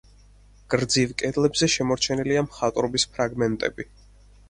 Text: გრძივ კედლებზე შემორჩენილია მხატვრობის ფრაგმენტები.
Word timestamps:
გრძივ 0.73 1.13
კედლებზე 1.23 1.71
შემორჩენილია 1.75 2.47
მხატვრობის 2.49 3.09
ფრაგმენტები. 3.15 3.93